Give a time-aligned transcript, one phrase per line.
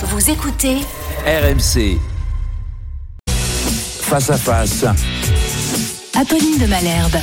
[0.00, 0.76] Vous écoutez
[1.26, 1.98] RMC.
[3.28, 4.84] Face à face.
[6.14, 7.16] Apolline de Malherbe.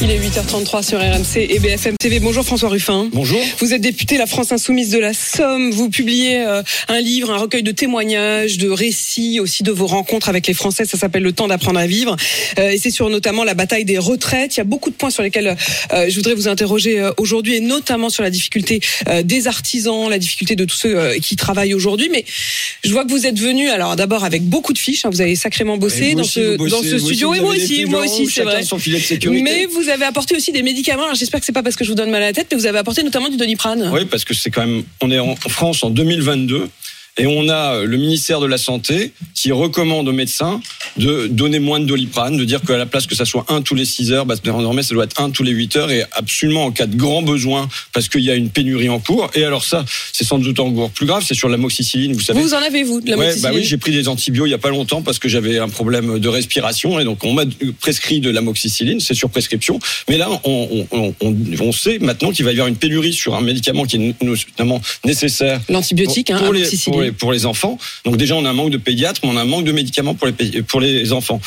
[0.00, 2.20] Il est 8h33 sur RMC et BFM TV.
[2.20, 3.08] Bonjour François Ruffin.
[3.12, 3.40] Bonjour.
[3.58, 5.72] Vous êtes député La France Insoumise de la Somme.
[5.72, 10.28] Vous publiez euh, un livre, un recueil de témoignages, de récits aussi de vos rencontres
[10.28, 10.84] avec les Français.
[10.84, 12.14] Ça s'appelle Le temps d'apprendre à vivre.
[12.60, 14.54] Euh, et c'est sur notamment la bataille des retraites.
[14.54, 15.56] Il y a beaucoup de points sur lesquels
[15.92, 18.80] euh, je voudrais vous interroger aujourd'hui et notamment sur la difficulté
[19.24, 22.08] des artisans, la difficulté de tous ceux qui travaillent aujourd'hui.
[22.12, 22.24] Mais
[22.84, 25.04] je vois que vous êtes venu alors d'abord avec beaucoup de fiches.
[25.04, 25.10] hein.
[25.10, 27.34] vous avez sacrément bossé dans aussi, ce, bossez, dans ce studio.
[27.34, 28.62] et moi aussi, moi aussi, c'est vrai.
[28.62, 29.42] son filet de sécurité.
[29.42, 31.14] Mais vous avez apporté aussi des médicaments.
[31.14, 32.66] J'espère que c'est pas parce que je vous donne mal à la tête, mais vous
[32.66, 33.90] avez apporté notamment du doliprane.
[33.92, 36.68] Oui, parce que c'est quand même, on est en France en 2022
[37.18, 40.60] et on a le ministère de la Santé qui recommande aux médecins
[40.96, 43.74] de donner moins de doliprane, de dire qu'à la place que ça soit un tous
[43.74, 46.64] les 6 heures, bah, désormais ça doit être un tous les 8 heures et absolument
[46.66, 49.30] en cas de grand besoin parce qu'il y a une pénurie en cours.
[49.34, 52.40] Et alors ça, c'est sans doute encore plus grave, c'est sur l'amoxicilline, vous savez.
[52.40, 54.50] Vous en avez vous de la Ouais, bah moxicilline oui, j'ai pris des antibiotiques il
[54.50, 57.44] y a pas longtemps parce que j'avais un problème de respiration et donc on m'a
[57.80, 59.78] prescrit de l'amoxicilline, c'est sur prescription.
[60.08, 63.34] Mais là, on, on, on, on sait maintenant qu'il va y avoir une pénurie sur
[63.34, 66.92] un médicament qui est notamment nécessaire L'antibiotique, hein, pour, les, amoxicilline.
[66.92, 67.78] pour, les, pour les enfants.
[68.04, 70.14] Donc déjà, on a un manque de pédiatres, mais on a un manque de médicaments
[70.14, 71.40] pour les, pour les enfants.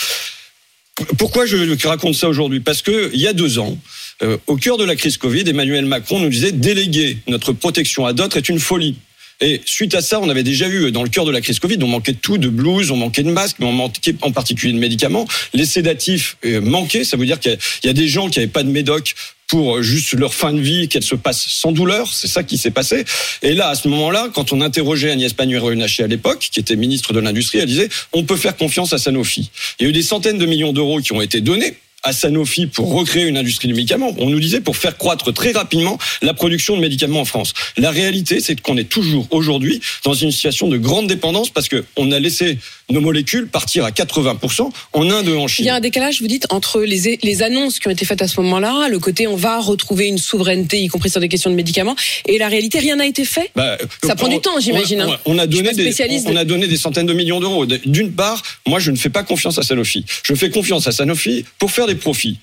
[1.17, 2.59] Pourquoi je raconte ça aujourd'hui?
[2.59, 3.77] Parce que il y a deux ans,
[4.23, 8.13] euh, au cœur de la crise Covid, Emmanuel Macron nous disait déléguer notre protection à
[8.13, 8.95] d'autres est une folie.
[9.41, 11.77] Et suite à ça, on avait déjà eu dans le cœur de la crise Covid,
[11.81, 14.71] on manquait de tout, de blouses, on manquait de masques, mais on manquait en particulier
[14.71, 15.27] de médicaments.
[15.53, 18.51] Les sédatifs euh, manquaient, ça veut dire qu'il y y a des gens qui n'avaient
[18.51, 19.15] pas de médoc
[19.47, 22.13] pour juste leur fin de vie, qu'elle se passe sans douleur.
[22.13, 23.03] C'est ça qui s'est passé.
[23.41, 27.11] Et là, à ce moment-là, quand on interrogeait Agnès Pannier-Runacher à l'époque, qui était ministre
[27.11, 29.51] de l'Industrie, elle disait on peut faire confiance à Sanofi.
[29.79, 32.65] Il y a eu des centaines de millions d'euros qui ont été donnés à Sanofi
[32.67, 34.13] pour recréer une industrie du médicament.
[34.17, 37.53] On nous disait pour faire croître très rapidement la production de médicaments en France.
[37.77, 41.85] La réalité, c'est qu'on est toujours aujourd'hui dans une situation de grande dépendance parce que
[41.97, 42.57] on a laissé
[42.89, 45.65] nos molécules partir à 80% en Inde et en Il Chine.
[45.65, 48.27] y a un décalage, vous dites, entre les, les annonces qui ont été faites à
[48.27, 51.55] ce moment-là, le côté on va retrouver une souveraineté, y compris sur des questions de
[51.55, 51.95] médicaments,
[52.27, 53.51] et la réalité, rien n'a été fait.
[53.55, 55.17] Bah, Ça prend on- du temps, j'imagine, On, hein.
[55.25, 57.65] on a donné des, spécialiste on de- a donné des centaines de millions d'euros.
[57.65, 60.03] D'une part, moi, je ne fais pas confiance à Sanofi.
[60.23, 61.90] Je fais confiance à Sanofi pour faire des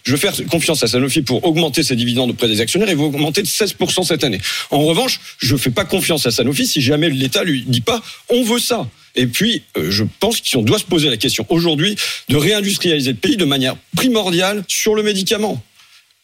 [0.04, 3.42] Je fais confiance à Sanofi pour augmenter ses dividendes auprès des actionnaires et vous augmenter
[3.42, 4.40] de 16% cette année.
[4.70, 8.02] En revanche, je ne fais pas confiance à Sanofi si jamais l'État lui dit pas
[8.28, 8.88] on veut ça.
[9.14, 11.96] Et puis, euh, je pense qu'on doit se poser la question aujourd'hui
[12.28, 15.62] de réindustrialiser le pays de manière primordiale sur le médicament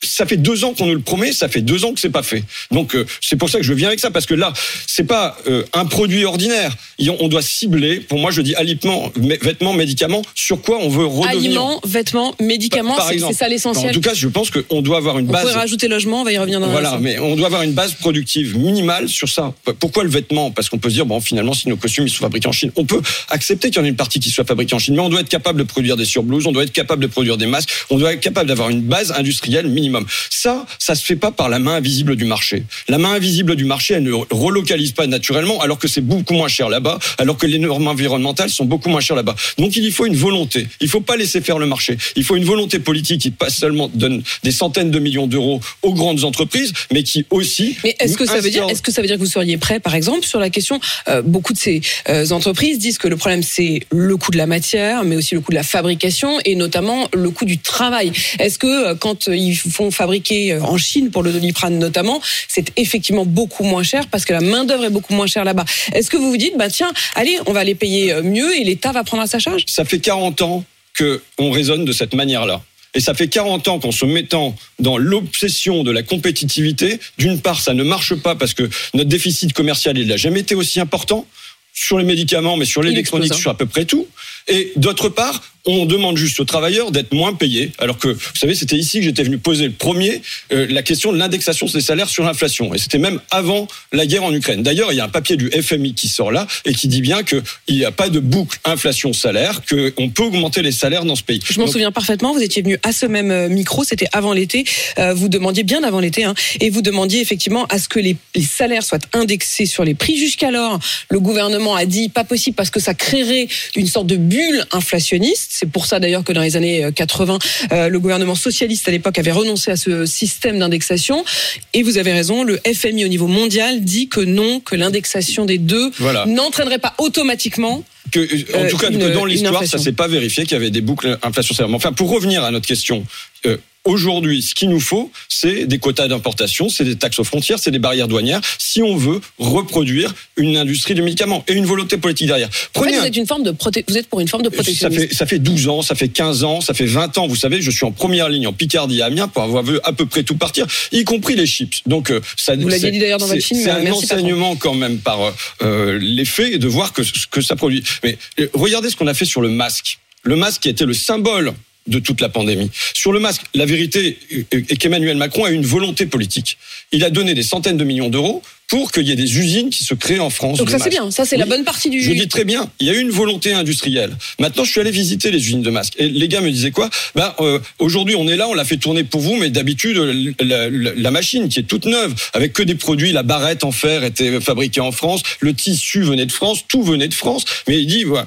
[0.06, 2.22] ça fait deux ans qu'on nous le promet, ça fait deux ans que c'est pas
[2.22, 2.44] fait.
[2.70, 4.52] Donc euh, c'est pour ça que je viens avec ça parce que là
[4.86, 6.74] c'est pas euh, un produit ordinaire.
[7.20, 8.00] On doit cibler.
[8.00, 10.22] Pour moi, je dis aliments, vêtements, médicaments.
[10.34, 13.92] Sur quoi on veut redevenir Aliments, vêtements, médicaments, Par c'est ça En l'essentiel.
[13.94, 15.54] tout cas, je pense qu'on doit avoir une On pourrait base.
[15.56, 18.56] rajouter logement, on va y revenir dans Voilà, mais on doit avoir une base productive
[18.56, 19.52] minimale sur ça.
[19.80, 20.50] Pourquoi le vêtement?
[20.50, 22.70] Parce qu'on peut se dire, bon, finalement, si nos costumes ils sont fabriqués en Chine,
[22.76, 23.00] on peut
[23.30, 25.20] accepter qu'il y en ait une partie qui soit fabriquée en Chine, mais on doit
[25.20, 27.98] être capable de produire des surblouses, on doit être capable de produire des masques, on
[27.98, 30.06] doit être capable d'avoir une base industrielle minimum.
[30.30, 32.64] Ça, ça se fait pas par la main invisible du marché.
[32.88, 36.48] La main invisible du marché, elle ne relocalise pas naturellement, alors que c'est beaucoup moins
[36.48, 39.34] cher là-bas, alors que les normes environnementales sont beaucoup moins chères là-bas.
[39.58, 40.66] Donc il y faut une volonté.
[40.80, 41.96] Il faut pas laisser faire le marché.
[42.16, 45.94] Il faut une volonté politique qui pas seulement donne des centaines de millions d'euros aux
[45.94, 47.76] grandes entreprises, mais qui aussi.
[47.84, 49.80] Mais est-ce que ça veut dire, est-ce que ça veut dire que vous seriez prêt,
[49.80, 53.42] par exemple, sur la question euh, Beaucoup de ces euh, entreprises disent que le problème
[53.42, 57.08] c'est le coût de la matière, mais aussi le coût de la fabrication et notamment
[57.12, 58.12] le coût du travail.
[58.38, 62.72] Est-ce que euh, quand ils font fabriquer euh, en Chine pour le doliprane notamment, c'est
[62.76, 65.64] effectivement beaucoup moins cher parce que la main d'œuvre est beaucoup moins chère là-bas.
[65.92, 68.64] Est-ce que vous vous dites, bah tiens, allez, on va les payer euh, mieux et
[68.64, 69.64] l'État va prendre à sa charge?
[69.66, 70.64] Ça fait 40 ans
[70.94, 72.62] que on raisonne de cette manière-là.
[72.94, 77.60] Et ça fait 40 ans qu'en se mettant dans l'obsession de la compétitivité, d'une part,
[77.60, 81.26] ça ne marche pas parce que notre déficit commercial, il n'a jamais été aussi important
[81.72, 83.36] sur les médicaments, mais sur l'électronique, hein.
[83.36, 84.06] sur à peu près tout.
[84.48, 87.72] Et d'autre part, on demande juste aux travailleurs d'être moins payés.
[87.78, 90.20] Alors que, vous savez, c'était ici que j'étais venu poser le premier,
[90.52, 92.74] euh, la question de l'indexation des salaires sur l'inflation.
[92.74, 94.62] Et c'était même avant la guerre en Ukraine.
[94.62, 97.22] D'ailleurs, il y a un papier du FMI qui sort là et qui dit bien
[97.22, 101.40] qu'il n'y a pas de boucle inflation-salaire, qu'on peut augmenter les salaires dans ce pays.
[101.48, 102.34] Je m'en souviens parfaitement.
[102.34, 104.64] Vous étiez venu à ce même euh, micro, c'était avant l'été.
[104.98, 108.16] Euh, vous demandiez bien avant l'été, hein, et vous demandiez effectivement à ce que les,
[108.34, 110.18] les salaires soient indexés sur les prix.
[110.18, 110.78] Jusqu'alors,
[111.08, 115.50] le gouvernement a dit pas possible parce que ça créerait une sorte de bulle inflationniste.
[115.52, 117.38] C'est pour ça d'ailleurs que dans les années euh, 80,
[117.72, 121.24] euh, le gouvernement socialiste à l'époque avait renoncé à ce système d'indexation.
[121.72, 125.58] Et vous avez raison, le FMI au niveau mondial dit que non, que l'indexation des
[125.58, 126.26] deux Voilà.
[126.26, 130.08] n'entraînerait pas automatiquement que, en Euh, tout cas, une- que dans l'histoire, ça s'est pas
[130.08, 131.70] vérifié qu'il y avait des boucles inflationnelles.
[131.70, 133.04] Mais Enfin, pour revenir à notre question,
[133.46, 137.58] euh, Aujourd'hui, ce qu'il nous faut, c'est des quotas d'importation, c'est des taxes aux frontières,
[137.58, 141.98] c'est des barrières douanières, si on veut reproduire une industrie du médicament et une volonté
[141.98, 142.48] politique derrière.
[142.48, 144.42] En fait, Prenez vous un- êt une forme de proté- vous êtes pour une forme
[144.42, 145.08] de ça protectionnisme.
[145.08, 147.26] fait, ça fait 12 ans, ça fait 15 ans, ça fait 20 ans.
[147.26, 149.92] Vous savez, je suis en première ligne en Picardie à Amiens pour avoir vu à
[149.92, 151.82] peu près tout partir, y compris les chips.
[151.86, 153.80] Donc, euh, ça, Vous l'aviez c'est- dit d'ailleurs dans votre c'est- film, C'est euh, un
[153.82, 154.16] merci, patron.
[154.24, 155.30] enseignement quand même par euh,
[155.62, 157.84] euh, les faits et de voir que, que ça produit.
[158.02, 159.98] Mais euh, regardez ce qu'on a fait sur le masque.
[160.22, 161.52] Le masque qui été le symbole
[161.86, 162.70] de toute la pandémie.
[162.94, 164.18] Sur le masque, la vérité
[164.50, 166.58] est qu'Emmanuel Macron a une volonté politique.
[166.92, 169.84] Il a donné des centaines de millions d'euros pour qu'il y ait des usines qui
[169.84, 170.56] se créent en France.
[170.58, 172.00] Donc de ça c'est bien, ça c'est la bonne partie du.
[172.00, 174.16] Je dis très bien, il y a eu une volonté industrielle.
[174.38, 175.92] Maintenant, je suis allé visiter les usines de masques.
[175.98, 176.88] Et les gars me disaient quoi?
[177.14, 179.98] Ben, euh, aujourd'hui, on est là, on l'a fait tourner pour vous, mais d'habitude,
[180.40, 183.70] la, la- la machine qui est toute neuve, avec que des produits, la barrette en
[183.72, 187.44] fer était fabriquée en France, le tissu venait de France, tout venait de France.
[187.68, 188.26] Mais il dit, voilà,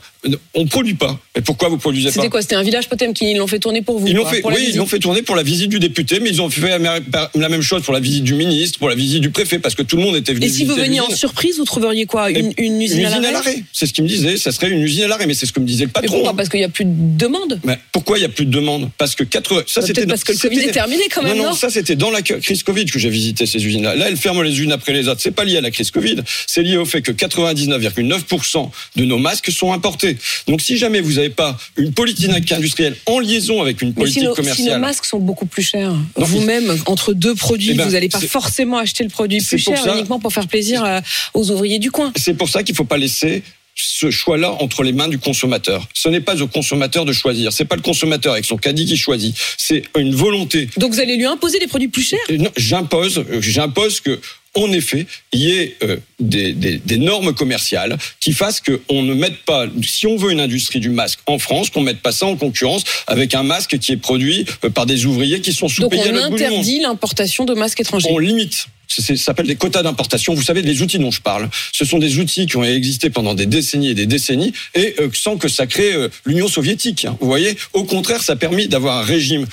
[0.53, 1.19] on produit pas.
[1.35, 2.13] Mais pourquoi vous produisez pas?
[2.13, 2.41] C'était quoi?
[2.43, 4.07] C'était un village Potemkin, ils l'ont fait tourner pour vous.
[4.07, 6.41] ils l'ont fait, oui, ils l'ont fait tourner pour la visite du député, mais ils
[6.43, 8.46] ont fait la même chose pour la visite du ministre,
[8.79, 10.75] pour la visite du préfet, parce que tout le monde était venu Et si vous
[10.75, 12.29] veniez en surprise, vous trouveriez quoi?
[12.29, 14.37] Une, une usine, à l'arrêt C'est ce qu'il me disait.
[14.37, 16.15] Ça serait une usine à l'arrêt, mais c'est ce que me disait le Mais patron.
[16.17, 16.35] pourquoi?
[16.35, 17.59] Parce qu'il n'y a plus de demande.
[17.91, 18.89] Pourquoi il n'y a plus de demande?
[18.97, 19.63] Parce que 80...
[19.67, 21.69] ça Bah, c'était parce que le Covid est terminé quand même, Non, non, non ça
[21.69, 23.95] c'était dans la crise Covid que j'ai visité ces usines-là.
[23.95, 25.21] Là, elles ferment les unes après les autres.
[25.21, 29.17] C'est pas lié à la crise Covid, c'est lié au fait que 99,9% de nos
[29.17, 30.17] masques sont importés.
[30.47, 34.19] Donc si jamais vous n'avez pas une politique industrielle en liaison avec une Mais si
[34.19, 37.73] politique nos, si nos commerciale, masques sont beaucoup plus chers, vous-même, entre deux produits, Eh
[37.75, 40.83] ben, vous n'allez pas forcément acheter le produit plus cher ça- uniquement pour faire plaisir
[40.83, 40.99] euh,
[41.33, 42.11] aux ouvriers du coin.
[42.15, 43.43] c'est pour ça qu'il faut pas laisser
[43.79, 45.87] ce choix-là entre les mains du consommateur.
[45.93, 47.53] Ce n'est pas au consommateur de choisir.
[47.53, 49.35] C'est pas le consommateur avec son caddie qui choisit.
[49.55, 52.19] C'est une volonté Donc vous allez lui imposer des produits plus chers?
[52.31, 54.19] Non, J'impose, j'impose que,
[54.55, 59.13] en effet, il y ait euh, des, des- des normes commerciales qui fassent qu'on ne
[59.13, 62.25] mette pas, si on veut une industrie du masque en France, qu'on mette pas ça
[62.25, 66.03] en concurrence avec un masque qui est produit euh, par des ouvriers qui sont sous-payés
[66.03, 66.51] à on l'autre bout du monde.
[66.53, 68.07] interdit l'importation de masques étrangers.
[68.11, 68.67] On limite.
[68.89, 70.33] Ça s'appelle des quotas d'importation.
[70.33, 73.33] Vous savez, les outils dont je parle, ce sont des outils qui ont existé pendant
[73.33, 77.05] des décennies et des décennies, et euh, sans que ça crée euh, l'Union soviétique.
[77.19, 79.45] Vous voyez, au contraire, ça a permis d'avoir un régime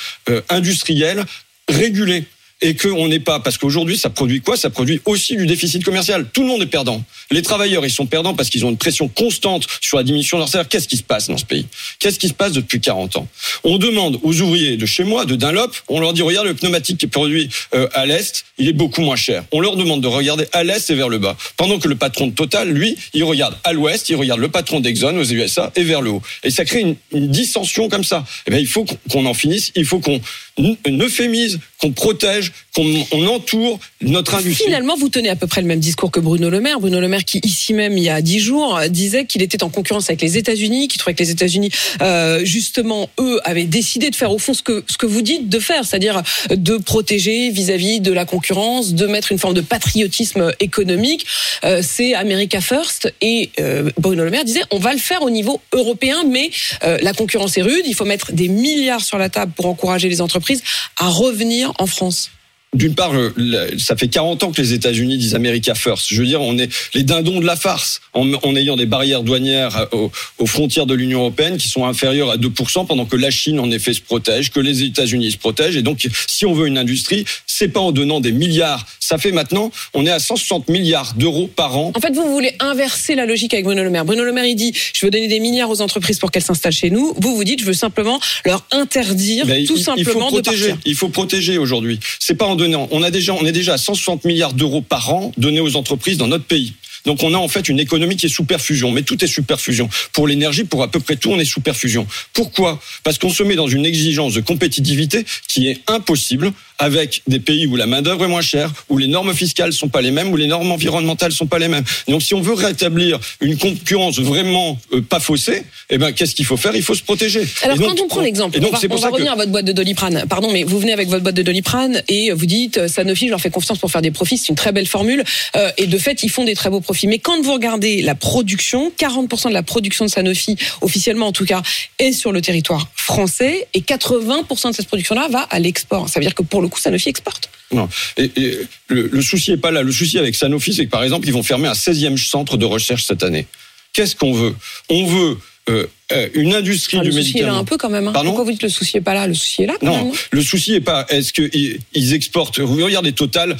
[0.48, 1.24] industriel
[1.68, 2.24] régulé.
[2.66, 4.56] Et qu'on n'est pas, parce qu'aujourd'hui, ça produit quoi?
[4.56, 6.26] Ça produit aussi du déficit commercial.
[6.32, 7.04] Tout le monde est perdant.
[7.30, 10.40] Les travailleurs, ils sont perdants parce qu'ils ont une pression constante sur la diminution de
[10.42, 10.66] leur salaire.
[10.66, 11.66] Qu'est-ce qui se passe dans ce pays?
[11.98, 13.28] Qu'est-ce qui se passe depuis 40 ans?
[13.64, 16.96] On demande aux ouvriers de chez moi, de Dunlop, on leur dit, regarde le pneumatique
[16.96, 19.44] qui est produit euh, à l'Est, il est beaucoup moins cher.
[19.52, 21.36] On leur demande de regarder à l'Est et vers le bas.
[21.58, 24.80] Pendant que le patron de Total, lui, il regarde à l'Ouest, il regarde le patron
[24.80, 26.22] d'Exxon aux USA et vers le haut.
[26.44, 28.24] Et ça crée une, une dissension comme ça.
[28.46, 30.20] Eh bien, il faut qu'on- en finisse, il faut qu'on
[30.58, 34.64] euphémise, qu'on protège, qu'on on entoure notre industrie.
[34.64, 36.80] Finalement, vous tenez à peu près le même discours que Bruno Le Maire.
[36.80, 39.70] Bruno Le Maire, qui ici même, il y a dix jours, disait qu'il était en
[39.70, 41.70] concurrence avec les États-Unis, qu'il trouvait que les États-Unis,
[42.02, 45.48] euh, justement, eux, avaient décidé de faire au fond ce que ce que vous dites
[45.48, 50.52] de faire, c'est-à-dire de protéger vis-à-vis de la concurrence, de mettre une forme de patriotisme
[50.60, 51.26] économique.
[51.64, 53.12] Euh, C'est America First.
[53.20, 56.50] Et euh, Bruno Le Maire disait, on va le faire au niveau européen, mais
[56.82, 57.84] euh, la concurrence est rude.
[57.86, 60.62] Il faut mettre des milliards sur la table pour encourager les entreprises
[60.98, 62.30] à revenir en France.
[62.74, 66.08] D'une part, le- ça fait 40 ans que les États-Unis disent America First.
[66.10, 69.22] Je veux dire, on est les dindons de la farce en, en ayant des barrières
[69.22, 73.30] douanières aux, aux frontières de l'Union européenne qui sont inférieures à 2%, pendant que la
[73.30, 75.76] Chine, en effet, se protège, que les États-Unis se protègent.
[75.76, 78.84] Et donc, si on veut une industrie, c'est pas en donnant des milliards.
[79.00, 81.92] Ça fait maintenant, on est à 160 milliards d'euros par an.
[81.94, 84.04] En fait, vous, voulez inverser la logique avec Bruno Le Maire.
[84.04, 86.72] Bruno Le Maire, il dit, je veux donner des milliards aux entreprises pour qu'elles s'installent
[86.72, 87.14] chez nous.
[87.18, 90.42] Vous, vous dites, je veux simplement leur interdire, Ben, tout il- simplement, il faut de
[90.42, 90.68] protéger.
[90.70, 90.82] partir.
[90.86, 92.00] Il faut protéger aujourd'hui.
[92.18, 92.56] C'est pas en
[92.90, 96.18] On a déjà, on est déjà à 160 milliards d'euros par an donnés aux entreprises
[96.18, 96.74] dans notre pays.
[97.04, 99.42] Donc on a en fait une économie qui est sous perfusion, mais tout est sous
[99.42, 99.88] perfusion.
[100.12, 102.06] Pour l'énergie, pour à peu près tout, on est sous perfusion.
[102.32, 102.80] Pourquoi?
[103.02, 107.66] Parce qu'on se met dans une exigence de compétitivité qui est impossible avec des pays
[107.66, 110.32] où la main d'œuvre est moins chère, où les normes fiscales sont pas les mêmes,
[110.32, 111.84] où les normes environnementales sont pas les mêmes.
[112.08, 116.44] Donc si on veut rétablir une concurrence vraiment euh, pas faussée, eh ben qu'est-ce qu'il
[116.44, 116.74] faut faire?
[116.74, 117.46] Il faut se protéger.
[117.62, 119.64] Alors donc, quand on prend l'exemple, on va, on va que revenir à votre boîte
[119.64, 120.24] de Doliprane.
[120.28, 123.30] Pardon, mais vous venez avec votre boîte de Doliprane et vous dites euh, Sanofi, je
[123.30, 124.38] leur fais confiance pour faire des profits.
[124.38, 125.24] C'est une très belle formule
[125.56, 127.06] euh, et de fait, ils font des très beaux profits.
[127.06, 131.44] Mais quand vous regardez la production, 40% de la production de Sanofi, officiellement en tout
[131.44, 131.62] cas,
[131.98, 136.08] est sur le territoire français et 80% de cette production-là va à l'export.
[136.08, 137.48] Ça veut dire que pour le coup, Sanofi exporte.
[137.72, 137.88] Non.
[138.16, 139.82] Et, et le, le souci est pas là.
[139.82, 142.64] Le souci avec Sanofi, c'est que par exemple, ils vont fermer un 16e centre de
[142.66, 143.46] recherche cette année.
[143.92, 144.54] Qu'est-ce qu'on veut?
[144.90, 145.38] On veut
[145.70, 147.58] euh, euh, une industrie Enfin, du le souci est là médicament.
[147.60, 148.08] un peu quand même.
[148.08, 148.12] hein.
[148.12, 148.30] Pardon?
[148.30, 149.26] Pourquoi vous dites le souci est pas là?
[149.26, 150.06] Le souci est là quand même.
[150.08, 151.06] Non, le souci est pas.
[151.08, 152.58] Est-ce qu'ils ils exportent?
[152.60, 153.56] Vous regardez Total.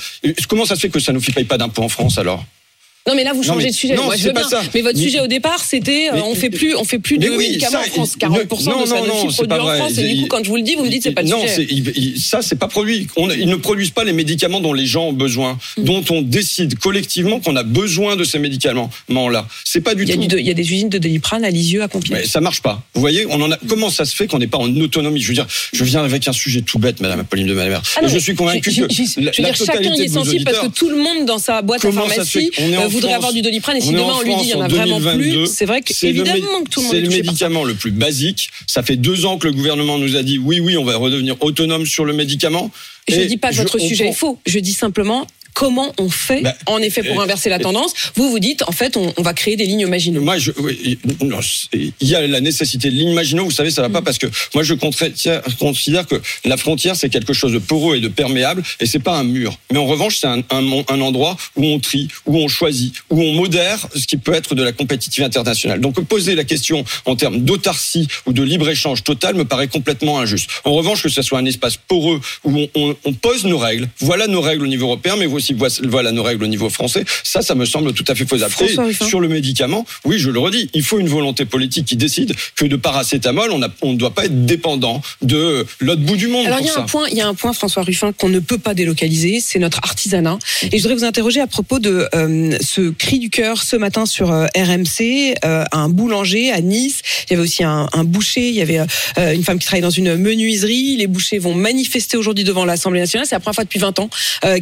[0.49, 2.45] Comment ça se fait que Sanofi paye pas d'impôts en France alors?
[3.07, 3.95] Non, mais là, vous Non, changez mais- de sujet.
[3.97, 4.49] non, Moi, je c'est veux pas bien.
[4.49, 4.63] ça.
[4.75, 7.29] Mais votre Mais- sujet au départ, c'était, euh, on fait plus, on fait plus de
[7.29, 8.13] oui, médicaments ça, en France.
[8.15, 9.77] il- 40% non, de ça non, non, produit en vrai.
[9.79, 9.99] France.
[9.99, 11.43] Et du coup, quand je vous le dis, vous me dites, c'est pas le non,
[11.47, 11.67] sujet.
[11.71, 13.07] il- ça, c'est pas produit.
[13.17, 15.85] On- ils ne produisent pas les médicaments dont les gens ont besoin, Mm.
[15.85, 19.47] dont on décide collectivement qu'on a besoin de ces médicaments-là.
[19.65, 20.37] C'est pas du Il y, tout.
[20.39, 22.21] il y a des usines de Doliprane à Lisieux, à Compiègne.
[22.23, 22.83] Mais ça marche pas.
[22.95, 23.59] Vous voyez, on en a.
[23.69, 25.21] Comment ça se fait qu'on n'est pas en autonomie?
[25.21, 27.79] Je veux dire, je viens avec un sujet tout bête, Madame Apolline de Malher.
[27.97, 30.89] Ah non, je suis convaincu que je- veux dire, chacun est sensible parce que tout
[30.89, 32.51] le monde dans sa boîte à pharmacie
[32.99, 34.55] est voudrait France avoir du Doliprane et si est demain on lui dit il y
[34.55, 36.85] en a vraiment 2022, plus, c'est vrai que c'est le mé- évidemment que tout le
[36.87, 38.51] monde C'est est le médicament le plus basique.
[38.67, 41.37] Ça fait deux ans que le gouvernement nous a dit oui, oui, on va redevenir
[41.41, 42.71] autonome sur le médicament.
[43.09, 44.39] Je Et dis pas que votre sujet prend- est faux.
[44.47, 47.93] Je dis simplement comment on fait, Bah, en effet, pour euh, inverser la tendance.
[48.17, 50.21] Vous vous dites, en fait, on, on va créer des lignes Maginot.
[50.21, 53.45] Moi, je, oui, non, c'est- il y a la nécessité de ligne Maginot.
[53.45, 53.93] Vous savez, ça va Mm.
[53.93, 58.01] pas parce que moi, je considère que la frontière, c'est quelque chose de poreux et
[58.01, 59.59] de perméable, et c'est pas un mur.
[59.73, 63.23] Mais en revanche, c'est un, un, un endroit où on trie, où on choisit, où
[63.23, 65.81] on modère ce qui peut être de la compétitivité internationale.
[65.81, 70.19] Donc, poser la question en termes d'autarcie ou de libre échange total me paraît complètement
[70.19, 70.51] injuste.
[70.65, 73.89] En revanche, que ce soit un espace poreux où on, on, on pose nos règles.
[74.01, 77.05] Voilà nos règles au niveau européen, mais aussi voilà nos règles au niveau français.
[77.23, 78.53] Ça, ça me semble tout à fait faisable.
[78.53, 81.97] François Et sur le médicament, oui, je le redis, il faut une volonté politique qui
[81.97, 86.17] décide que de paracétamol, on a- on ne doit pas être dépendant de l'autre bout
[86.17, 86.81] du monde Alors il y a ça.
[86.81, 89.59] un point, il y a un point, François Ruffin, qu'on ne peut pas délocaliser, c'est
[89.59, 90.39] notre artisanat.
[90.73, 94.07] Et je voudrais vous interroger à propos de euh, ce cri du cœur ce matin
[94.07, 97.01] sur euh, RMC, euh, un boulanger à Nice.
[97.29, 98.81] Il y avait aussi un, un boucher, il y avait
[99.35, 100.97] une femme qui travaille dans une menuiserie.
[100.97, 103.27] Les bouchers vont manifester aujourd'hui devant l'Assemblée nationale.
[103.29, 104.09] C'est la première fois depuis 20 ans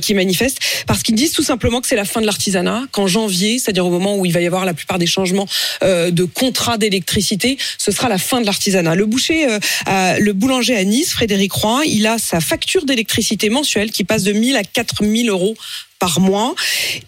[0.01, 2.85] qu'ils manifestent parce qu'ils disent tout simplement que c'est la fin de l'artisanat.
[2.93, 5.47] Qu'en janvier, c'est-à-dire au moment où il va y avoir la plupart des changements
[5.83, 8.95] euh, de contrats d'électricité, ce sera la fin de l'artisanat.
[8.95, 13.91] Le boucher, euh, le boulanger à Nice, Frédéric Roy, il a sa facture d'électricité mensuelle
[13.91, 15.55] qui passe de 1000 à 4000 euros
[15.99, 16.55] par mois.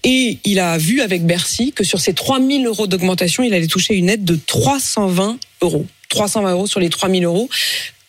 [0.04, 3.94] Et il a vu avec Bercy que sur ces 3000 euros d'augmentation, il allait toucher
[3.94, 5.86] une aide de 320 euros.
[6.10, 7.48] 320 euros sur les 3000 euros.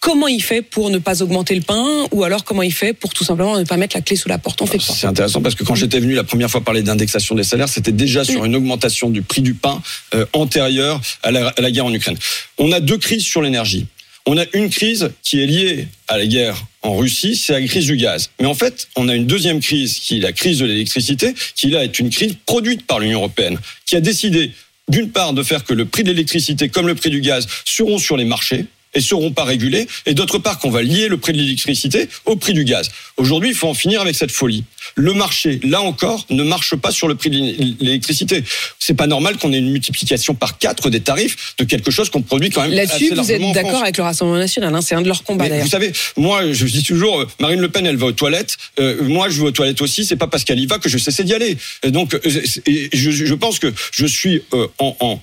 [0.06, 3.12] Comment il fait pour ne pas augmenter le pain ou alors comment il fait pour
[3.12, 5.56] tout simplement ne pas mettre la clé sous la porte On fait C'est intéressant parce
[5.56, 8.56] que quand j'étais venu la première fois parler d'indexation des salaires, c'était déjà sur une
[8.56, 9.82] augmentation du prix du pain
[10.14, 12.20] euh, antérieure à la, à la guerre en Ukraine.
[12.60, 13.88] On a deux crises sur l'énergie.
[14.28, 17.88] On a une crise qui est liée à la guerre en Russie, c'est la crise
[17.88, 18.30] du gaz.
[18.40, 21.72] Mais en fait, on a une deuxième crise qui est la crise de l'électricité, qui
[21.72, 23.58] là est une crise produite par l'Union européenne,
[23.88, 24.52] qui a décidé
[24.88, 27.98] d'une part de faire que le prix de l'électricité comme le prix du gaz seront
[27.98, 31.34] sur les marchés et seront pas régulés, et d'autre part qu'on va lier le prix
[31.34, 32.90] de l'électricité au prix du gaz.
[33.18, 34.64] Aujourd'hui, il faut en finir avec cette folie.
[34.96, 37.36] Le marché, là encore, ne marche pas sur le prix de
[37.84, 38.44] l'électricité.
[38.80, 42.22] C'est pas normal qu'on ait une multiplication par quatre des tarifs de quelque chose qu'on
[42.22, 44.74] produit quand même Là-dessus, vous êtes d'accord avec le Rassemblement national.
[44.74, 45.66] hein, c'est un de leurs combats d'ailleurs.
[45.66, 48.58] vous savez, moi, je dis toujours, euh, Marine Le Pen, elle va aux toilettes.
[48.80, 50.06] Euh, moi, je vais aux toilettes aussi.
[50.06, 51.58] C'est pas parce qu'elle y va que je cesse d'y aller.
[51.84, 52.20] Et donc, euh,
[52.66, 55.22] et je, je pense que je suis euh, en, en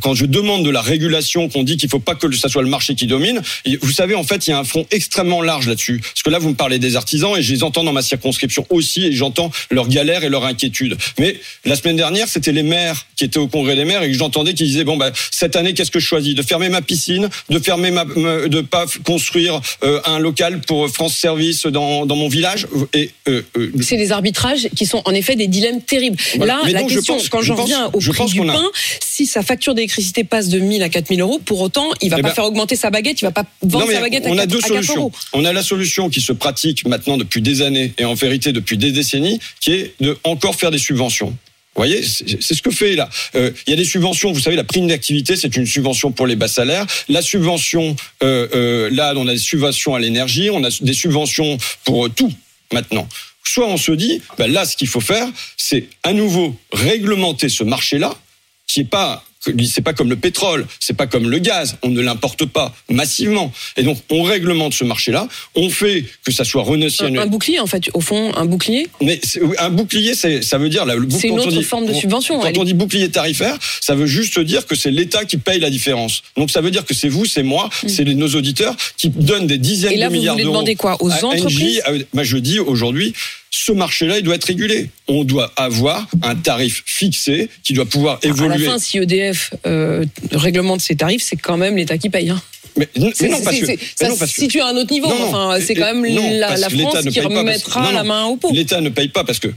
[0.00, 2.68] quand je demande de la régulation, qu'on dit qu'il faut pas que ça soit le
[2.68, 3.40] marché qui domine.
[3.80, 6.00] vous savez, en fait, il y a un front extrêmement large là-dessus.
[6.00, 8.66] Parce que là, vous me parlez des artisans et je les entends dans ma circonscription
[8.70, 10.96] aussi et j'entends leurs galères et leurs inquiétudes.
[11.18, 14.16] Mais la semaine dernière, c'était les maires qui étaient au congrès des maires et que
[14.16, 16.34] j'entendais qui disaient bon bah cette année, qu'est-ce que je choisis?
[16.34, 21.14] De fermer ma piscine, de fermer ma, de pas construire euh, un local pour France
[21.16, 22.66] Service dans, dans mon village?
[22.94, 26.16] Et euh, euh, C'est des arbitrages qui sont en effet des dilemmes terribles.
[26.36, 26.54] Voilà.
[26.54, 28.40] Là, Mais la donc, je question, pense- quand je reviens au je prix pense du
[28.40, 28.64] a- pain,
[29.00, 32.22] si sa facture d'électricité passe de 1000 à 4000 euros, pour autant, il va Eh
[32.22, 34.38] pas ben, faire augmenter sa baguette, il va pas vendre Non, sa baguette à on
[34.38, 34.96] a 4, deux à 4 solutions.
[34.96, 35.12] euros.
[35.32, 38.76] On a la solution qui se pratique maintenant depuis des années et en vérité depuis
[38.78, 41.36] des décennies, qui est de encore faire des subventions.
[41.74, 43.08] Vous voyez, c'est ce que fait là.
[43.34, 46.26] Euh, Il y a des subventions, vous savez, la prime d'activité, c'est une subvention pour
[46.26, 46.86] les bas salaires.
[47.08, 51.56] La subvention, euh, euh, là, on a des subventions à l'énergie, on a des subventions
[51.84, 52.32] pour tout
[52.74, 53.08] maintenant.
[53.42, 57.64] Soit on se dit, ben là, ce qu'il faut faire, c'est à nouveau réglementer ce
[57.64, 58.14] marché-là,
[58.66, 59.24] qui est pas
[59.66, 63.52] c'est pas comme le pétrole, c'est pas comme le gaz, on ne l'importe pas massivement.
[63.76, 67.06] Et donc on réglemente ce marché-là, on fait que ça soit renégocié.
[67.06, 68.86] Un, un bouclier, en fait, au fond, un bouclier.
[69.00, 72.40] Mais c'est- un bouclier, c'est- ça veut dire C'est une autre dit- forme de subvention,
[72.40, 75.70] Quand on dit bouclier tarifaire, ça veut juste dire que c'est l'État qui paye la
[75.70, 76.22] différence.
[76.36, 79.46] Donc ça veut dire que c'est vous, c'est moi, c'est les- nos auditeurs qui donnent
[79.46, 79.94] des dizaines Hmm.
[79.94, 80.54] Et là, de vous milliards voulez d'euros.
[80.56, 83.12] demander quoi Aux à entreprises à- bah, je dis aujourd'hui,
[83.54, 84.88] ce marché-là, il doit être régulé.
[85.08, 88.64] On doit avoir un tarif fixé qui doit pouvoir À la évoluer.
[88.64, 92.30] fin, si EDF euh, réglemente ses tarifs, c'est quand même l'État qui paye.
[92.30, 92.40] hein.
[92.74, 93.18] Mais, non, parce
[93.58, 95.06] que, mais ça non, se parce que- situe à un autre niveau.
[95.06, 95.24] Non, non.
[95.28, 98.50] enfin, c'est quand même non, la, la France qui remettra la main au pot.
[98.50, 99.48] L'État ne paye pas parce que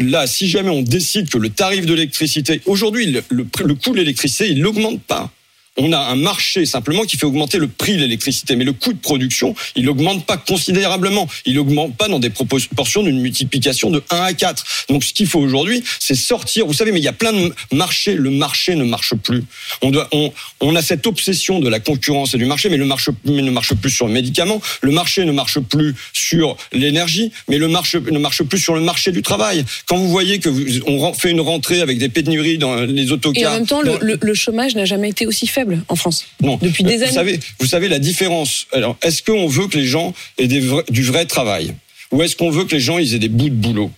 [0.00, 3.92] là, si jamais on décide que le tarif de l'électricité, aujourd'hui, le, le, le coût
[3.92, 5.30] de l'électricité, il n'augmente pas.
[5.76, 8.92] On a un marché simplement qui fait augmenter le prix de l'électricité, mais le coût
[8.92, 11.28] de production, il augmente pas considérablement.
[11.46, 14.86] Il augmente pas dans des proportions d'une multiplication de 1 à 4.
[14.88, 16.66] Donc ce qu'il faut aujourd'hui, c'est sortir.
[16.66, 18.14] Vous savez, mais il y a plein de marchés.
[18.14, 19.42] Le marché ne marche plus.
[19.82, 22.84] On doit, on, on a cette obsession de la concurrence et du marché, mais le
[22.84, 24.60] marché ne marche plus sur le médicament.
[24.80, 28.80] Le marché ne marche plus sur l'énergie, mais le marché ne marche plus sur le
[28.80, 29.64] marché du travail.
[29.86, 33.42] Quand vous voyez que vous, on fait une rentrée avec des pénuries dans les autocars.
[33.42, 36.26] Et en même temps, le chômage n'a jamais été aussi faible en France.
[36.42, 36.58] Non.
[36.60, 37.12] Depuis des vous années.
[37.12, 38.66] Savez, vous savez la différence.
[38.72, 41.74] Alors, est-ce qu'on veut que les gens aient des vrais- du vrai travail?
[42.12, 43.90] Ou est-ce qu'on veut que les gens ils aient des bouts de boulot?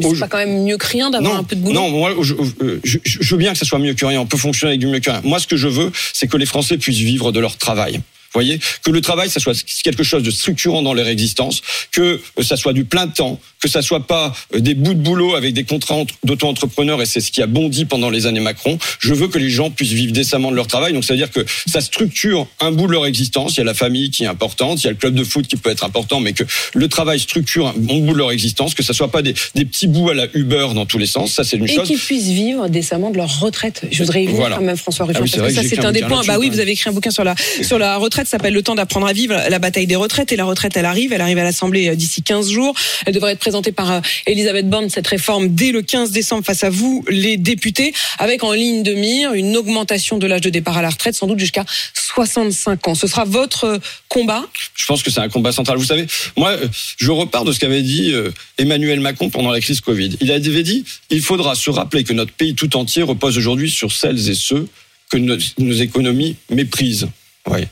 [0.00, 1.74] C'est pas quand même mieux que rien d'avoir un peu de boulot.
[1.74, 4.20] non, moi, je, euh, je- je veux bien que ça soit mieux que rien.
[4.20, 5.20] On peut fonctionner avec du mieux que rien.
[5.24, 8.00] Moi, ce que je veux, c'est que les Français puissent vivre de leur travail.
[8.28, 12.20] Vous voyez que le travail, ça soit quelque chose de structurant dans leur existence, que
[12.38, 15.34] euh, ça soit du plein temps, que ça soit pas euh, des bouts de boulot
[15.34, 18.78] avec des contrats entre- d'auto-entrepreneurs, et c'est ce qui a bondi pendant les années Macron.
[19.00, 20.92] Je veux que les gens puissent vivre décemment de leur travail.
[20.92, 23.54] Donc, ça veut dire que ça structure un bout de leur existence.
[23.54, 25.46] Il y a la famille qui est importante, il y a le club de foot
[25.46, 26.44] qui peut être important, mais que
[26.74, 29.64] le travail structure un bon bout de leur existence, que ça soit pas des, des
[29.64, 31.32] petits bouts à la Uber dans tous les sens.
[31.32, 31.86] Ça, c'est une Et chose.
[31.88, 33.82] qu'ils puissent vivre décemment de leur retraite.
[33.90, 34.56] Je voudrais y venir Voilà.
[34.56, 36.22] quand même, François Ruffin, Ah oui, parce que ça, c'est un des points.
[36.26, 38.62] Bah oui, vous avez écrit un bouquin sur la, sur la retraite, ça s'appelle Le
[38.62, 40.32] temps d'apprendre à vivre, la bataille des retraites.
[40.32, 42.74] Et la retraite, elle arrive, elle arrive à l'Assemblée euh, d'ici 15 jours.
[43.06, 46.64] Elle devrait être présentée par euh, Elisabeth Borne, cette réforme, dès le 15 décembre face
[46.64, 50.76] à vous, les députés, avec en ligne de mire une augmentation de l'âge de départ
[50.76, 52.94] à la retraite, sans doute jusqu'à 65 ans.
[52.94, 54.44] Ce sera votre euh, combat.
[54.74, 55.78] Je pense que c'est un combat central.
[55.78, 56.06] Vous savez,
[56.36, 56.56] moi,
[56.98, 58.12] je repars de ce qu'avait dit
[58.56, 60.16] Emmanuel Macron pendant la crise Covid.
[60.20, 63.92] Il avait dit, il faudra se rappeler que notre pays tout entier repose aujourd'hui sur
[63.92, 64.66] celles et ceux
[65.10, 67.08] que nos, nos économies méprisent.
[67.46, 67.68] Ouais.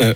[0.00, 0.14] Euh,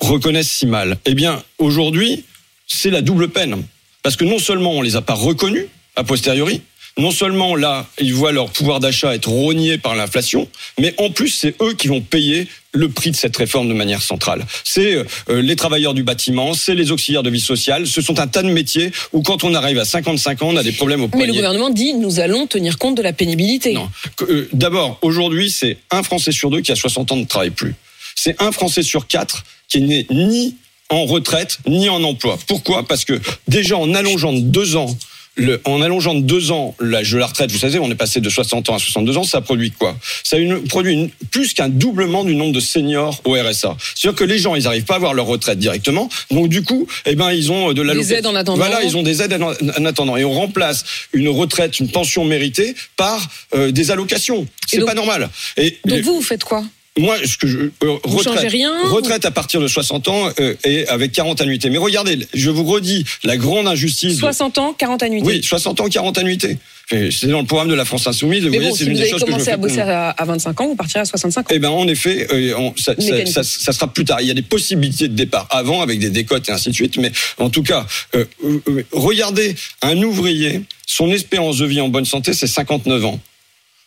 [0.00, 0.98] reconnaissent si mal.
[1.04, 2.24] Eh bien, aujourd'hui,
[2.66, 3.62] c'est la double peine.
[4.02, 6.62] Parce que non seulement on les a pas reconnus, a posteriori,
[6.98, 10.48] non seulement là, ils voient leur pouvoir d'achat être rogné par l'inflation,
[10.78, 14.02] mais en plus, c'est eux qui vont payer le prix de cette réforme de manière
[14.02, 14.44] centrale.
[14.64, 18.26] C'est euh, les travailleurs du bâtiment, c'est les auxiliaires de vie sociale, ce sont un
[18.26, 21.06] tas de métiers où quand on arrive à 55 ans, on a des problèmes au
[21.06, 21.26] Mais poignet.
[21.28, 23.72] le gouvernement dit, nous allons tenir compte de la pénibilité.
[23.72, 23.88] Non.
[24.22, 27.74] Euh, D'abord, aujourd'hui, c'est un Français sur deux qui a 60 ans ne travaille plus.
[28.14, 30.56] C'est un Français sur quatre qui n'est ni
[30.88, 32.38] en retraite ni en emploi.
[32.48, 32.86] Pourquoi?
[32.86, 34.96] Parce que déjà en allongeant de deux ans
[35.36, 38.20] le, en allongeant de deux ans l'âge de la retraite, vous savez, on est passé
[38.20, 39.96] de 60 ans à 62 ans, ça produit quoi?
[40.24, 43.76] Ça une- produit une- plus qu'un doublement du nombre de seniors au RSA.
[43.94, 46.88] C'est-à-dire que les gens, ils n'arrivent pas à avoir leur retraite directement, donc du coup,
[47.06, 48.58] eh ben, ils ont de la Des aides en attendant.
[48.58, 52.24] Voilà, ils ont des aides en en attendant, et on remplace une retraite, une pension
[52.24, 54.46] méritée par euh, des allocations.
[54.66, 55.30] C'est pas normal.
[55.56, 56.64] Et Donc vous, vous faites quoi?
[56.98, 57.70] Moi, ce que je euh,
[58.04, 61.70] Vous retraite, rien retraite à partir de 60 ans euh, et avec 40 annuités.
[61.70, 64.14] Mais regardez, je vous redis la grande injustice.
[64.16, 65.26] de- 60 ans, 40 annuités.
[65.26, 66.58] oui, 60 ans, 40 annuités.
[66.90, 68.42] C'est dans le programme de la France Insoumise.
[68.42, 69.80] Vous Mais voyez, bon, c'est si une vous des avez que commencé fais à bosser
[69.80, 71.54] à, à 25 ans, vous partirez à 65 ans.
[71.54, 73.32] eh ben, en effet, euh, on- ça, ça, Mécaniquement.
[73.32, 74.20] ça- ça sera plus tard.
[74.20, 76.96] Il y a des possibilités de départ avant avec des décotes et ainsi de suite.
[76.96, 82.04] Mais en tout cas, euh, euh, regardez, un ouvrier, son espérance de vie en bonne
[82.06, 83.20] santé, c'est 59 ans.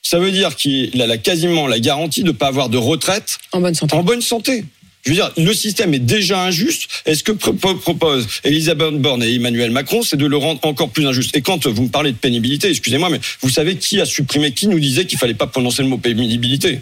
[0.03, 3.37] Ça veut dire qu'il a la, quasiment la garantie de ne pas avoir de retraite
[3.53, 3.95] En bonne santé.
[3.95, 4.65] en bonne santé.
[5.05, 6.87] Je veux dire, le système est déjà injuste.
[7.05, 10.89] Est-ce que pro- pro- propose Elisabeth Borne et Emmanuel Macron, c'est de le rendre encore
[10.89, 11.35] plus injuste?
[11.35, 14.67] Et quand vous me parlez de pénibilité, excusez-moi, mais vous savez qui a supprimé, qui
[14.67, 16.79] nous disait qu'il fallait pas prononcer le mot pénibilité?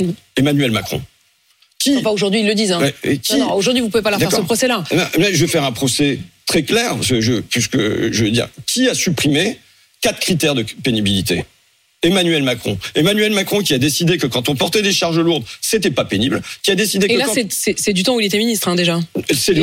[0.00, 0.14] Non.
[0.36, 1.02] Emmanuel Macron.
[1.78, 1.96] Qui?
[1.96, 2.72] Enfin, aujourd'hui, ils le disent.
[2.72, 2.80] Hein.
[2.80, 3.32] Ouais, et qui?
[3.36, 4.84] Non, non, aujourd'hui, vous pouvez pas leur faire ce procès-là.
[4.92, 8.48] Eh ben, je vais faire un procès très clair, que je- puisque je veux dire,
[8.66, 9.58] qui a supprimé
[10.00, 11.44] quatre critères de pénibilité?
[12.06, 12.78] Emmanuel Macron.
[12.94, 16.40] Emmanuel Macron qui a décidé que quand on portait des charges lourdes, c'était pas pénible,
[16.62, 18.74] qui a décidé Et que là, quand- c'est- du temps où il était ministre, hein,
[18.76, 19.00] déjà.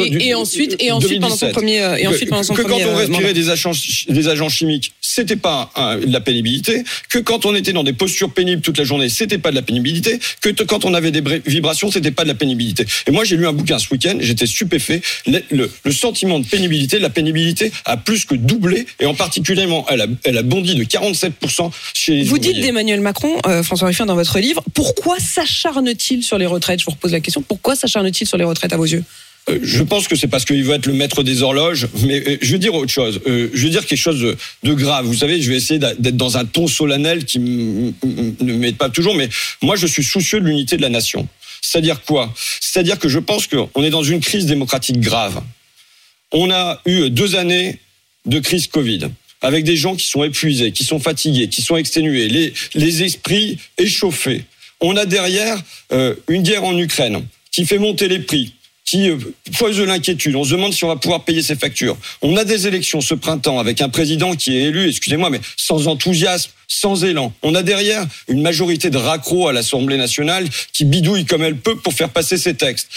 [0.06, 1.52] Et, du- et ensuite, et ensuite pendant son 2017.
[1.54, 3.72] premier, euh, et ensuite que, pendant son que premier quand on euh, respirait des agents,
[4.10, 6.84] des agents chimiques, c'était pas un- de la pénibilité.
[7.10, 9.62] Que quand on était dans des postures pénibles toute la journée, c'était pas de la
[9.62, 10.20] pénibilité.
[10.42, 12.86] Que quand on avait des bra- vibrations, c'était pas de la pénibilité.
[13.08, 15.02] Et moi, j'ai lu un bouquin ce week-end, j'étais stupéfait.
[15.28, 19.66] Le, le- le sentiment de pénibilité, la pénibilité a plus que doublé, et en particulier,
[19.90, 23.90] elle a, elle a bondi de 47% chez les Vous dites d'Emmanuel Macron, euh, François
[23.90, 26.80] Ruffin, dans votre livre, pourquoi s'acharne-t-il sur les retraites?
[26.80, 27.44] Je vous repose la question.
[27.44, 29.04] Pourquoi s'acharne-t-il sur les retraites à vos yeux?
[29.50, 32.38] Euh, Je pense que c'est parce qu'il veut être le maître des horloges, mais euh,
[32.42, 33.22] je veux dire autre chose.
[33.28, 35.06] Je veux dire quelque chose de, de grave.
[35.06, 37.94] Vous savez, je vais essayer d'être dans un ton solennel qui ne
[38.42, 39.30] m'aide pas toujours, mais
[39.62, 41.28] moi, je suis soucieux de l'unité de la nation.
[41.62, 42.34] C'est-à-dire quoi?
[42.60, 45.40] C'est-à-dire que je pense qu'on est dans une crise démocratique grave.
[46.32, 47.78] On a eu deux années
[48.26, 49.12] de crise Covid
[49.44, 52.28] avec des gens qui sont épuisés, qui sont fatigués, qui sont exténués,
[52.74, 54.46] les, esprits échauffés.
[54.80, 58.54] On a derrière euh, une guerre en Ukraine qui fait monter les prix,
[58.94, 59.18] qui euh,
[59.58, 60.36] pose de l'inquiétude.
[60.36, 61.98] On se demande si on va pouvoir payer ses factures.
[62.22, 65.88] On a des élections ce printemps avec un président qui est élu, excusez-moi, mais sans
[65.88, 67.34] enthousiasme, sans élan.
[67.42, 71.76] On a derrière une majorité de raccros à l'Assemblée nationale qui bidouille comme elle peut
[71.76, 72.88] pour faire passer ses textes.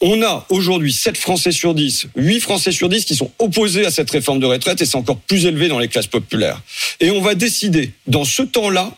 [0.00, 3.90] On a aujourd'hui 7 Français sur 10, 8 Français sur 10 qui sont opposés à
[3.90, 6.62] cette réforme de retraite et c'est encore plus élevé dans les classes populaires.
[6.98, 8.96] Et on va décider, dans ce temps-là,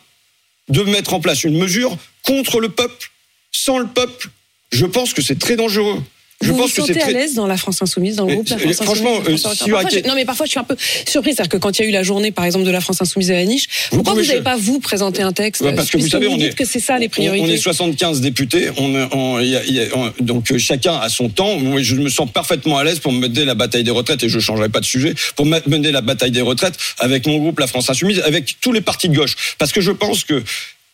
[0.69, 3.11] de mettre en place une mesure contre le peuple,
[3.51, 4.29] sans le peuple.
[4.71, 6.01] Je pense que c'est très dangereux.
[6.41, 7.13] Je vous pense vous que sentez à très.
[7.13, 9.89] l'aise dans la France Insoumise, dans le groupe La France franchement, Insoumise si Raquel- Parfois,
[10.03, 10.75] je- Non, mais parfois, je suis un peu
[11.07, 11.35] surprise.
[11.35, 13.31] C'est-à-dire que quand il y a eu la journée, par exemple, de la France Insoumise
[13.31, 16.09] à la niche, pourquoi pouvez vous n'avez pas, vous, présenté un texte parce que vous
[16.09, 17.45] savez, on est- que c'est ça les priorités.
[17.45, 18.69] On est 75 députés.
[18.77, 21.29] On, est- on- il y a- il y a- on- donc euh, chacun a son
[21.29, 21.57] temps.
[21.57, 24.39] Moi, je me sens parfaitement à l'aise pour mener la bataille des retraites et je
[24.39, 27.67] changerai pas de sujet pour me- mener la bataille des retraites avec mon groupe La
[27.67, 30.43] France Insoumise, avec tous les partis de gauche, parce que je pense que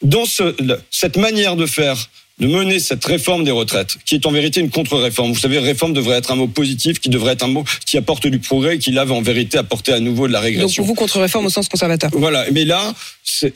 [0.03, 0.55] dans ce,
[0.91, 2.09] cette manière de faire
[2.41, 5.31] de mener cette réforme des retraites, qui est en vérité une contre-réforme.
[5.31, 8.25] Vous savez, réforme devrait être un mot positif, qui devrait être un mot qui apporte
[8.25, 10.83] du progrès, qui là va en vérité apporter à nouveau de la Donc, régression.
[10.83, 12.09] vous, contre-réforme au sens conservateur.
[12.13, 12.93] Voilà, mais là,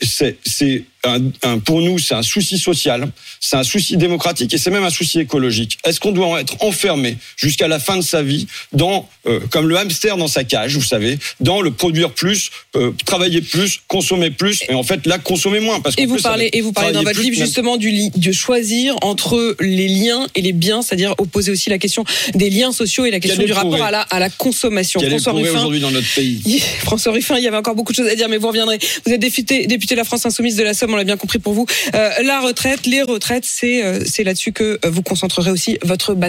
[0.02, 3.08] c'est- un, un- pour nous, c'est un souci social,
[3.38, 5.78] c'est un souci démocratique et c'est même un souci écologique.
[5.84, 9.76] Est-ce qu'on doit être enfermé jusqu'à la fin de sa vie dans, euh, comme le
[9.76, 14.62] hamster dans sa cage, vous savez, dans le produire plus, euh, travailler plus, consommer plus,
[14.68, 17.04] et en fait là, consommer moins parce Et vous plus, parlez, et vous parlez dans
[17.04, 21.14] votre plus, livre justement du li- de choisir entre les liens et les biens, c'est-à-dire
[21.18, 24.00] opposer aussi la question des liens sociaux et la question est du rapport à la,
[24.00, 24.98] à la consommation.
[24.98, 27.96] Quel François Ruffin, aujourd'hui dans notre pays François Ruffin, il y avait encore beaucoup de
[27.98, 28.80] choses à dire, mais vous reviendrez.
[29.06, 31.38] Vous êtes député, député de la France Insoumise de la Somme, on l'a bien compris
[31.38, 31.66] pour vous.
[31.94, 36.14] Euh, la retraite, les retraites, c'est euh, c'est là-dessus que euh, vous concentrerez aussi votre
[36.14, 36.26] bataille.